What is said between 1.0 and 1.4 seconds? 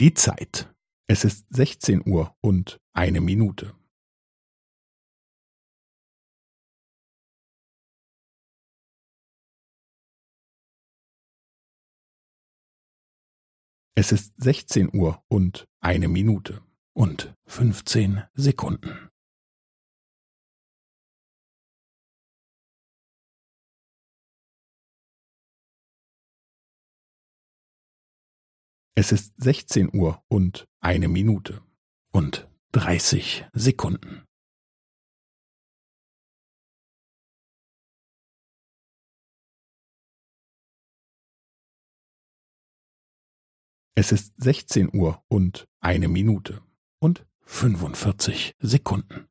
Es